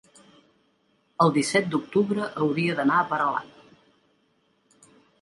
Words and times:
el 1.25 1.33
disset 1.35 1.69
d'octubre 1.75 2.27
hauria 2.47 2.81
d'anar 2.83 2.99
a 3.01 3.07
Peralada. 3.15 4.93